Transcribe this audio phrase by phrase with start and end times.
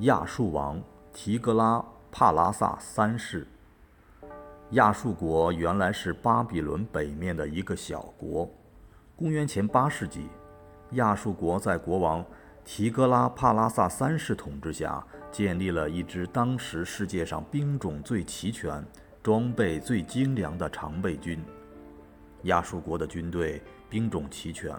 [0.00, 3.46] 亚述王提格拉帕拉萨三世。
[4.70, 8.50] 亚述国原来是巴比伦北面的一个小国。
[9.14, 10.26] 公元前八世纪，
[10.92, 12.24] 亚述国在国王
[12.64, 18.84] 提格拉帕拉萨三世统治下，建立了一支当时世界上兵种最齐全、
[19.22, 21.40] 装备最精良的常备军。
[22.42, 24.74] 亚述国的军队兵种齐全，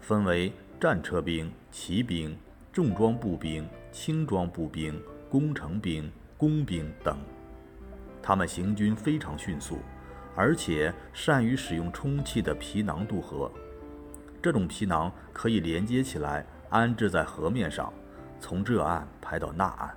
[0.00, 0.50] 分为
[0.80, 2.34] 战车兵、骑兵。
[2.76, 7.16] 重装步兵、轻装步兵、工程兵、工兵等，
[8.22, 9.78] 他们行军非常迅速，
[10.34, 13.50] 而且善于使用充气的皮囊渡河。
[14.42, 17.90] 这种皮囊可以连接起来，安置在河面上，
[18.38, 19.96] 从这岸排到那岸。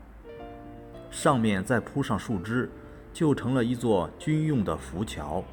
[1.12, 2.72] 上面再铺上树枝，
[3.12, 5.44] 就成了一座军用的浮桥。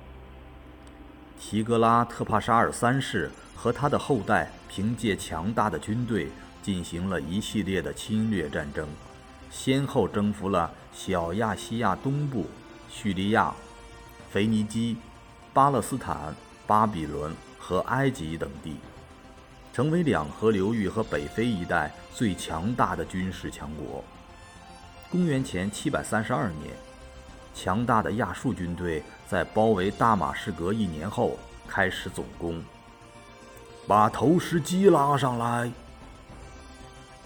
[1.36, 6.28] 提格拉特帕沙尔三世和他的后代凭借强大的军队。
[6.66, 8.88] 进行了一系列的侵略战争，
[9.52, 12.44] 先后征服了小亚细亚东部、
[12.90, 13.54] 叙利亚、
[14.32, 14.96] 腓尼基、
[15.54, 16.34] 巴勒斯坦、
[16.66, 18.78] 巴比伦和埃及等地，
[19.72, 24.02] 成为两河流域和北非一带最强大的军事强国。
[25.08, 26.74] 公元前732年，
[27.54, 31.38] 强大的亚述军队在包围大马士革一年后
[31.68, 32.60] 开始总攻，
[33.86, 35.70] 把投石机拉上来。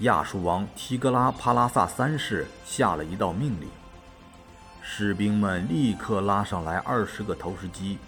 [0.00, 3.68] 亚述王提格拉帕拉萨三世下了一道命令，
[4.80, 7.98] 士兵们立刻拉上来二十个投石机。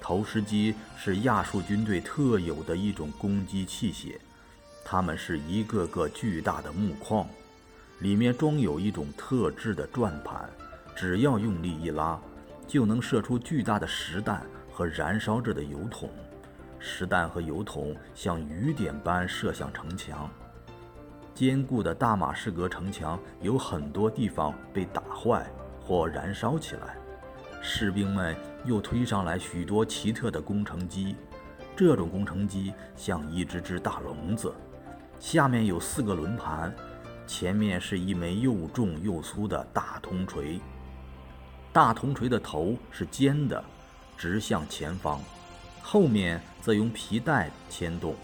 [0.00, 4.18] 投石机是亚述军队特有的一种攻击器械，
[4.84, 7.24] 它们是一个个巨大的木框，
[8.00, 10.50] 里面装有一种特制的转盘，
[10.96, 12.18] 只要用力一拉，
[12.66, 16.10] 就能射出巨大的石弹和燃烧着的油桶。
[16.80, 20.28] 石弹和油桶像雨点般射向城墙。
[21.38, 25.46] 坚固的大马士革城墙有很多地方被打坏
[25.80, 26.96] 或燃烧起来，
[27.62, 31.14] 士兵们又推上来许多奇特的工程机。
[31.76, 34.52] 这种工程机像一只只大笼子，
[35.20, 36.74] 下面有四个轮盘，
[37.24, 40.60] 前面是一枚又重又粗的大铜锤。
[41.72, 43.62] 大铜锤的头是尖的，
[44.16, 45.20] 直向前方，
[45.82, 48.16] 后面则用皮带牵动。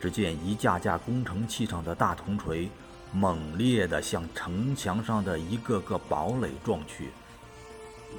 [0.00, 2.68] 只见一架架工程器上的大铜锤，
[3.12, 7.10] 猛烈地向城墙上的一个个堡垒撞去。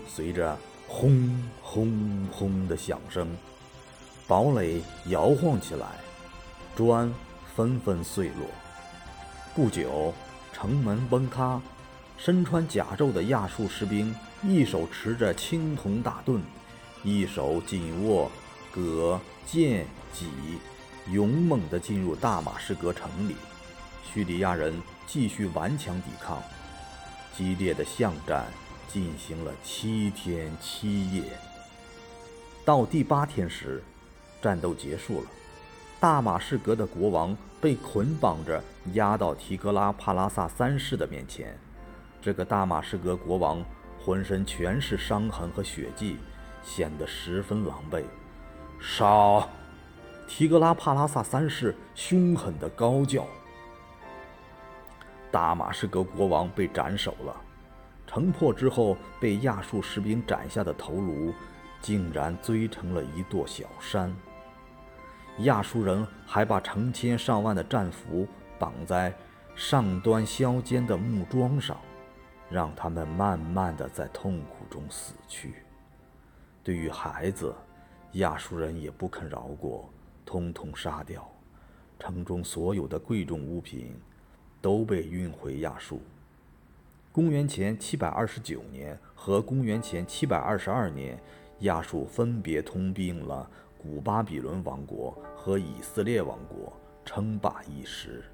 [0.07, 3.35] 随着轰轰轰的响声，
[4.27, 5.87] 堡垒摇晃起来，
[6.75, 7.13] 砖
[7.55, 8.47] 纷纷碎落。
[9.55, 10.13] 不久，
[10.53, 11.61] 城门崩塌，
[12.17, 16.41] 身穿甲胄的亚述士兵一手持着青铜大盾，
[17.03, 18.31] 一手紧握
[18.71, 20.27] 戈、剑、戟。
[21.11, 23.35] 勇猛地进入大马士革城里，
[24.03, 24.73] 叙利亚人
[25.05, 26.41] 继续顽强抵抗。
[27.33, 28.45] 激烈的巷战
[28.87, 31.23] 进行了七天七夜。
[32.65, 33.81] 到第八天时，
[34.41, 35.27] 战斗结束了，
[35.99, 38.61] 大马士革的国王被捆绑着
[38.93, 41.57] 押到提格拉帕拉萨三世的面前。
[42.21, 43.63] 这个大马士革国王
[44.03, 46.17] 浑身全是伤痕和血迹，
[46.63, 48.03] 显得十分狼狈。
[48.81, 49.47] 杀！
[50.27, 53.25] 提格拉帕拉萨三世凶狠地高叫
[55.31, 57.35] ：“大马士革国王被斩首了。
[58.05, 61.33] 城破之后，被亚述士兵斩下的头颅，
[61.81, 64.13] 竟然堆成了一座小山。
[65.39, 68.27] 亚述人还把成千上万的战俘
[68.59, 69.13] 绑在
[69.55, 71.77] 上端削尖的木桩上，
[72.49, 75.55] 让他们慢慢地在痛苦中死去。
[76.63, 77.55] 对于孩子，
[78.13, 79.89] 亚述人也不肯饶过。”
[80.27, 81.25] 通通杀掉，
[81.97, 83.95] 城中所有的贵重物品
[84.61, 86.01] 都被运回亚述。
[87.13, 91.17] 公元前七百二十九年和公元前七百二十二年，
[91.61, 96.73] 亚述分别吞并了古巴比伦王国和以色列王国，
[97.05, 98.25] 称霸一时。